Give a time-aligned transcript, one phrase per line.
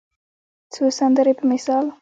[0.73, 1.85] څو سندرې په مثال